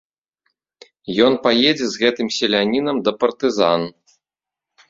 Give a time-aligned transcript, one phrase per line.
[1.25, 3.81] Ён паедзе з гэтым селянінам да партызан.